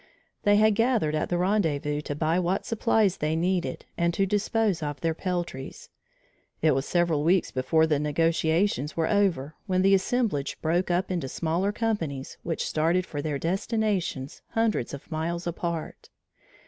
They 0.41 0.55
had 0.55 0.73
gathered 0.73 1.13
at 1.13 1.29
the 1.29 1.37
rendezvous 1.37 2.01
to 2.01 2.15
buy 2.15 2.39
what 2.39 2.65
supplies 2.65 3.17
they 3.17 3.35
needed 3.35 3.85
and 3.99 4.15
to 4.15 4.25
dispose 4.25 4.81
of 4.81 4.99
their 5.01 5.13
peltries. 5.13 5.89
It 6.59 6.71
was 6.71 6.87
several 6.87 7.23
weeks 7.23 7.51
before 7.51 7.85
the 7.85 7.99
negotiations 7.99 8.97
were 8.97 9.07
over, 9.07 9.53
when 9.67 9.83
the 9.83 9.93
assemblage 9.93 10.59
broke 10.59 10.89
up 10.89 11.11
into 11.11 11.29
smaller 11.29 11.71
companies 11.71 12.39
which 12.41 12.65
started 12.67 13.05
for 13.05 13.21
their 13.21 13.37
destinations 13.37 14.41
hundreds 14.53 14.95
of 14.95 15.11
miles 15.11 15.45
apart. 15.45 16.09